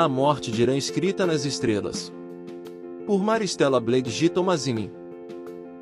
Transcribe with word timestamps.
A 0.00 0.08
morte 0.08 0.50
de 0.50 0.62
Irã 0.62 0.78
escrita 0.78 1.26
nas 1.26 1.44
estrelas. 1.44 2.10
Por 3.06 3.22
Maristela 3.22 3.78
Blake 3.78 4.08
G. 4.08 4.30
Tomazini. 4.30 4.90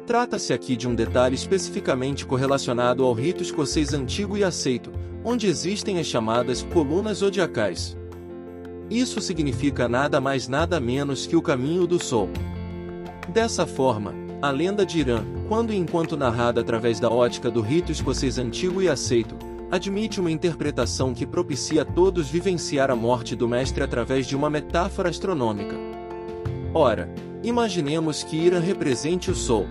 Trata-se 0.09 0.53
aqui 0.53 0.77
de 0.77 0.89
um 0.89 0.95
detalhe 0.97 1.37
especificamente 1.37 2.27
correlacionado 2.27 3.05
ao 3.05 3.13
rito 3.13 3.45
escocês 3.45 3.95
antigo 3.95 4.37
e 4.37 4.43
aceito, 4.43 4.91
onde 5.25 5.47
existem 5.47 6.01
as 6.01 6.07
chamadas 6.09 6.65
colunas 6.65 7.19
zodiacais. 7.19 7.97
Isso 8.91 9.21
significa 9.21 9.89
nada 9.89 10.21
mais 10.21 10.49
nada 10.49 10.81
menos 10.81 11.25
que 11.25 11.37
o 11.37 11.43
caminho 11.43 11.87
do 11.87 12.03
Sol. 12.03 12.29
Dessa 13.29 13.69
forma, 13.69 14.13
a 14.43 14.51
lenda 14.51 14.85
de 14.85 14.99
Irã, 14.99 15.25
quando 15.49 15.73
e 15.73 15.77
enquanto 15.77 16.17
narrada 16.17 16.61
através 16.61 16.99
da 16.99 17.09
ótica 17.09 17.53
do 17.53 17.61
rito 17.61 17.93
escocês 17.93 18.37
antigo 18.37 18.83
e 18.83 18.89
aceito, 18.89 19.37
admite 19.71 20.21
uma 20.21 20.31
interpretação 20.31 21.13
que 21.13 21.27
propicia 21.27 21.83
a 21.83 21.85
todos 21.85 22.29
vivenciar 22.29 22.91
a 22.91 22.97
morte 22.97 23.37
do 23.37 23.47
mestre 23.47 23.83
através 23.83 24.27
de 24.27 24.35
uma 24.35 24.49
metáfora 24.49 25.11
astronômica. 25.11 25.77
Ora, 26.73 27.13
imaginemos 27.43 28.23
que 28.23 28.37
Irã 28.37 28.61
represente 28.61 29.31
o 29.31 29.35
Sol. 29.35 29.67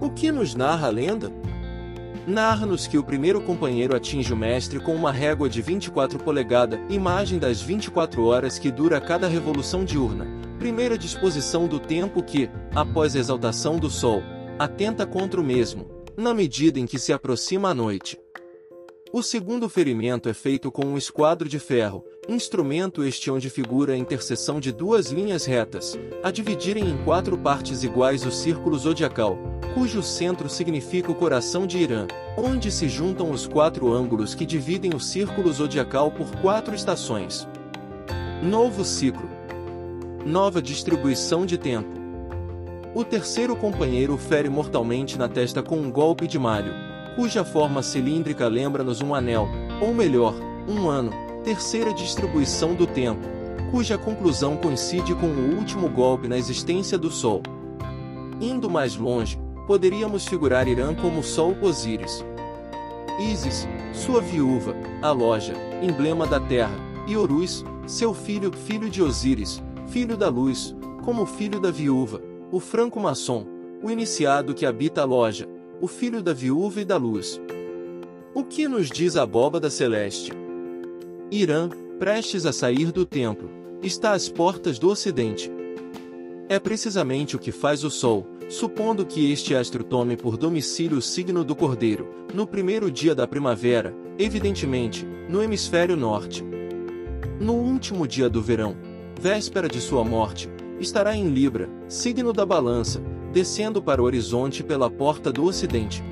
O 0.00 0.10
que 0.10 0.30
nos 0.30 0.54
narra 0.54 0.88
a 0.88 0.90
lenda? 0.90 1.32
Narra-nos 2.26 2.86
que 2.86 2.96
o 2.96 3.02
primeiro 3.02 3.40
companheiro 3.40 3.96
atinge 3.96 4.32
o 4.32 4.36
mestre 4.36 4.78
com 4.78 4.94
uma 4.94 5.10
régua 5.10 5.48
de 5.48 5.60
24 5.60 6.20
polegadas, 6.20 6.78
imagem 6.88 7.38
das 7.38 7.60
24 7.60 8.24
horas 8.24 8.60
que 8.60 8.70
dura 8.70 9.00
cada 9.00 9.26
revolução 9.26 9.84
diurna, 9.84 10.26
primeira 10.56 10.96
disposição 10.96 11.66
do 11.66 11.80
tempo 11.80 12.22
que, 12.22 12.48
após 12.72 13.16
a 13.16 13.18
exaltação 13.18 13.76
do 13.76 13.90
sol, 13.90 14.22
atenta 14.56 15.04
contra 15.04 15.40
o 15.40 15.44
mesmo, 15.44 15.90
na 16.16 16.32
medida 16.32 16.78
em 16.78 16.86
que 16.86 16.98
se 16.98 17.12
aproxima 17.12 17.70
a 17.70 17.74
noite. 17.74 18.21
O 19.14 19.22
segundo 19.22 19.68
ferimento 19.68 20.26
é 20.30 20.32
feito 20.32 20.72
com 20.72 20.86
um 20.86 20.96
esquadro 20.96 21.46
de 21.46 21.58
ferro, 21.58 22.02
instrumento 22.26 23.04
este 23.04 23.30
onde 23.30 23.50
figura 23.50 23.92
a 23.92 23.96
interseção 23.96 24.58
de 24.58 24.72
duas 24.72 25.08
linhas 25.08 25.44
retas, 25.44 25.98
a 26.22 26.30
dividirem 26.30 26.88
em 26.88 26.96
quatro 27.04 27.36
partes 27.36 27.84
iguais 27.84 28.24
o 28.24 28.30
círculo 28.30 28.78
zodiacal, 28.78 29.36
cujo 29.74 30.02
centro 30.02 30.48
significa 30.48 31.12
o 31.12 31.14
coração 31.14 31.66
de 31.66 31.76
Irã, 31.76 32.06
onde 32.38 32.72
se 32.72 32.88
juntam 32.88 33.30
os 33.30 33.46
quatro 33.46 33.92
ângulos 33.92 34.34
que 34.34 34.46
dividem 34.46 34.94
o 34.94 35.00
círculo 35.00 35.52
zodiacal 35.52 36.10
por 36.10 36.34
quatro 36.40 36.74
estações. 36.74 37.46
Novo 38.42 38.82
ciclo. 38.82 39.28
Nova 40.24 40.62
distribuição 40.62 41.44
de 41.44 41.58
tempo. 41.58 42.00
O 42.94 43.04
terceiro 43.04 43.54
companheiro 43.56 44.16
fere 44.16 44.48
mortalmente 44.48 45.18
na 45.18 45.28
testa 45.28 45.62
com 45.62 45.76
um 45.76 45.92
golpe 45.92 46.26
de 46.26 46.38
malho, 46.38 46.91
cuja 47.14 47.44
forma 47.44 47.82
cilíndrica 47.82 48.48
lembra-nos 48.48 49.00
um 49.00 49.14
anel, 49.14 49.48
ou 49.80 49.92
melhor, 49.94 50.34
um 50.68 50.88
ano, 50.88 51.12
terceira 51.44 51.92
distribuição 51.92 52.74
do 52.74 52.86
tempo, 52.86 53.26
cuja 53.70 53.98
conclusão 53.98 54.56
coincide 54.56 55.14
com 55.14 55.26
o 55.26 55.56
último 55.56 55.88
golpe 55.88 56.28
na 56.28 56.38
existência 56.38 56.96
do 56.96 57.10
Sol. 57.10 57.42
Indo 58.40 58.68
mais 58.68 58.96
longe, 58.96 59.38
poderíamos 59.66 60.26
figurar 60.26 60.68
Irã 60.68 60.94
como 60.94 61.22
Sol 61.22 61.56
Osíris. 61.62 62.24
Isis, 63.20 63.68
sua 63.92 64.20
viúva, 64.20 64.74
a 65.00 65.10
loja, 65.10 65.54
emblema 65.82 66.26
da 66.26 66.40
terra, 66.40 66.74
e 67.06 67.16
Horus, 67.16 67.64
seu 67.86 68.14
filho, 68.14 68.52
filho 68.52 68.88
de 68.88 69.02
Osíris, 69.02 69.62
filho 69.88 70.16
da 70.16 70.28
luz, 70.28 70.74
como 71.04 71.26
filho 71.26 71.60
da 71.60 71.70
viúva, 71.70 72.20
o 72.50 72.60
franco-maçom, 72.60 73.44
o 73.82 73.90
iniciado 73.90 74.54
que 74.54 74.64
habita 74.64 75.02
a 75.02 75.04
loja, 75.04 75.48
o 75.82 75.86
filho 75.86 76.22
da 76.22 76.32
viúva 76.32 76.80
e 76.80 76.84
da 76.84 76.96
luz. 76.96 77.38
O 78.32 78.42
que 78.42 78.66
nos 78.66 78.88
diz 78.88 79.16
a 79.16 79.24
abóbada 79.24 79.68
celeste? 79.68 80.32
Irã, 81.30 81.68
prestes 81.98 82.46
a 82.46 82.52
sair 82.52 82.90
do 82.90 83.04
templo, 83.04 83.50
está 83.82 84.12
às 84.12 84.28
portas 84.28 84.78
do 84.78 84.88
ocidente. 84.88 85.50
É 86.48 86.58
precisamente 86.58 87.36
o 87.36 87.38
que 87.38 87.52
faz 87.52 87.84
o 87.84 87.90
Sol, 87.90 88.26
Supondo 88.52 89.06
que 89.06 89.32
este 89.32 89.54
astro 89.54 89.82
tome 89.82 90.14
por 90.14 90.36
domicílio 90.36 90.98
o 90.98 91.02
signo 91.02 91.42
do 91.42 91.56
Cordeiro, 91.56 92.06
no 92.34 92.46
primeiro 92.46 92.90
dia 92.90 93.14
da 93.14 93.26
primavera, 93.26 93.94
evidentemente, 94.18 95.06
no 95.26 95.42
hemisfério 95.42 95.96
norte. 95.96 96.44
No 97.40 97.54
último 97.54 98.06
dia 98.06 98.28
do 98.28 98.42
verão, 98.42 98.76
véspera 99.18 99.70
de 99.70 99.80
sua 99.80 100.04
morte, 100.04 100.50
estará 100.78 101.16
em 101.16 101.30
Libra, 101.30 101.66
signo 101.88 102.30
da 102.30 102.44
balança, 102.44 103.02
descendo 103.32 103.82
para 103.82 104.00
o 104.00 104.04
horizonte 104.04 104.62
pela 104.62 104.90
porta 104.90 105.32
do 105.32 105.44
ocidente. 105.44 106.02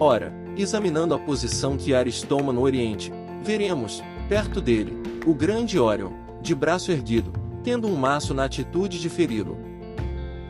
Ora, 0.00 0.32
examinando 0.56 1.14
a 1.14 1.18
posição 1.18 1.76
que 1.76 1.94
Ares 1.94 2.22
toma 2.22 2.52
no 2.52 2.62
oriente, 2.62 3.12
veremos, 3.42 4.02
perto 4.28 4.60
dele, 4.60 4.96
o 5.26 5.34
grande 5.34 5.78
Órion, 5.78 6.12
de 6.40 6.54
braço 6.54 6.90
erguido, 6.90 7.32
tendo 7.62 7.86
um 7.86 7.94
maço 7.94 8.34
na 8.34 8.44
atitude 8.44 8.98
de 8.98 9.08
feri-lo. 9.08 9.56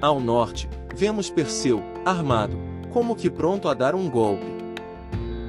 Ao 0.00 0.18
norte, 0.18 0.68
vemos 0.94 1.28
Perseu, 1.28 1.82
armado, 2.04 2.56
como 2.92 3.16
que 3.16 3.28
pronto 3.28 3.68
a 3.68 3.74
dar 3.74 3.94
um 3.94 4.08
golpe. 4.08 4.46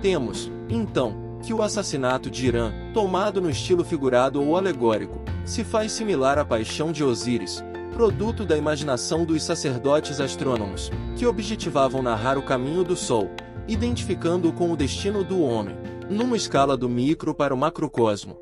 Temos, 0.01 0.51
então, 0.69 1.15
que 1.41 1.53
o 1.53 1.61
assassinato 1.61 2.29
de 2.29 2.47
Irã, 2.47 2.73
tomado 2.94 3.41
no 3.41 3.50
estilo 3.50 3.83
figurado 3.83 4.41
ou 4.41 4.57
alegórico, 4.57 5.21
se 5.45 5.63
faz 5.63 5.91
similar 5.91 6.38
à 6.38 6.45
paixão 6.45 6.91
de 6.91 7.03
Osíris, 7.03 7.63
produto 7.94 8.44
da 8.44 8.58
imaginação 8.58 9.24
dos 9.24 9.44
sacerdotes 9.44 10.20
astrônomos, 10.20 10.92
que 11.16 11.28
objetivavam 11.28 12.02
narrar 12.02 12.40
o 12.40 12.42
caminho 12.42 12.84
do 12.84 12.96
Sol, 12.96 13.30
identificando-o 13.68 14.52
com 14.52 14.72
o 14.72 14.76
destino 14.76 15.24
do 15.24 15.42
homem, 15.42 15.78
numa 16.09 16.36
escala 16.36 16.76
do 16.76 16.90
micro 16.90 17.36
para 17.36 17.54
o 17.54 17.58
macrocosmo, 17.58 18.38